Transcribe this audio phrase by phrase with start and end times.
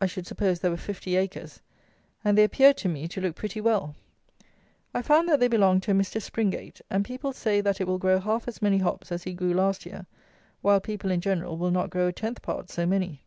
[0.00, 1.60] I should suppose there were fifty acres;
[2.24, 3.94] and they appeared to me to look pretty well.
[4.94, 6.22] I found that they belonged to a Mr.
[6.22, 9.52] Springate, and people say that it will grow half as many hops as he grew
[9.52, 10.06] last year,
[10.62, 13.24] while people in general will not grow a tenth part so many.